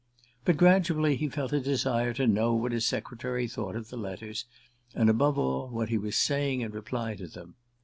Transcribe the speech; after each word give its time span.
But 0.45 0.57
gradually 0.57 1.15
he 1.15 1.29
felt 1.29 1.53
a 1.53 1.59
desire 1.59 2.11
to 2.15 2.25
know 2.25 2.55
what 2.55 2.71
his 2.71 2.87
secretary 2.87 3.47
thought 3.47 3.75
of 3.75 3.89
the 3.89 3.97
letters, 3.97 4.45
and, 4.95 5.11
above 5.11 5.37
all, 5.37 5.67
what 5.69 5.89
he 5.89 5.97
was 5.99 6.17
saying 6.17 6.61
in 6.61 6.71
reply 6.71 7.13
to 7.17 7.27
them. 7.27 7.53